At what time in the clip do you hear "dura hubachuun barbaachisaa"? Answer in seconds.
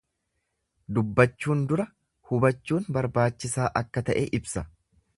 1.73-3.71